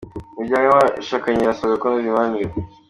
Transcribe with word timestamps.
Imiryango 0.37 0.67
y’abashakanye 0.67 1.41
irasabwa 1.43 1.79
kunoza 1.81 2.01
imibanire 2.03 2.51